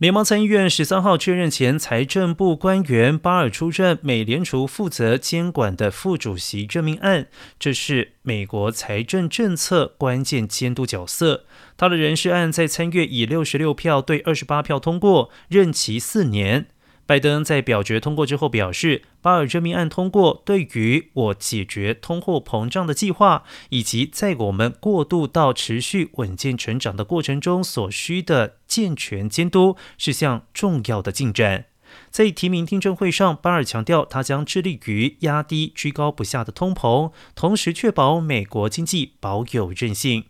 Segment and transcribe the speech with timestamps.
[0.00, 7.26] 联邦参议院十三号确认，前财政部官员巴尔出任美联储负责监管的副主席任命案，
[7.58, 11.44] 这是美国财政政策关键监督角色。
[11.76, 16.68] 他的人事案在参院以六十六票对二十八票通过，任期四年。
[17.10, 31.64] 拜登在表决通过之后表示，巴尔任命案通过，对于我解决通货膨胀的计划，以及在我们过渡到持续稳健成长的过程中所需的健全监督，是项重要的进展。
[32.12, 40.26] 在提名听证会上，巴尔强调，他将致力于压低居高不下的通膨，同时确保美国经济保有韧性。